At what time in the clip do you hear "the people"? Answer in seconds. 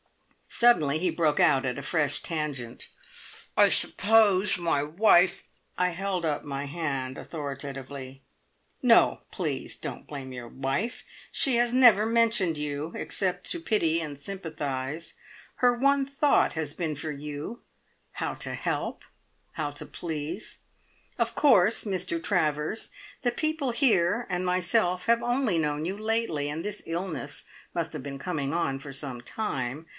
23.21-23.71